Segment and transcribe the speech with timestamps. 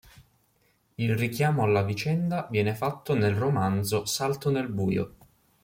[0.97, 5.15] Il richiamo alla vicenda viene fatto nel romanzo Salto nel buio